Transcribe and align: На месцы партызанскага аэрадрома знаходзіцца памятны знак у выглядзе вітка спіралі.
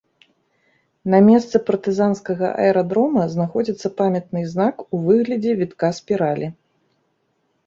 На 1.13 1.17
месцы 1.27 1.55
партызанскага 1.67 2.47
аэрадрома 2.63 3.23
знаходзіцца 3.35 3.87
памятны 4.01 4.41
знак 4.55 4.75
у 4.93 5.03
выглядзе 5.11 5.51
вітка 5.61 5.87
спіралі. 6.01 6.47